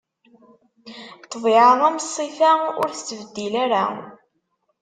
[1.23, 2.51] Ṭṭbiɛa am ṣṣifa,
[2.81, 3.83] ur tettbeddil ara.